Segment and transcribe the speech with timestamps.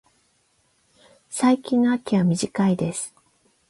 [1.29, 3.13] 最近の秋は短いです。